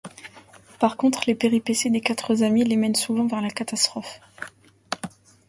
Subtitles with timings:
[0.79, 4.19] Par contre, les péripéties des quatre amis les mènent souvent vers la catastrophe.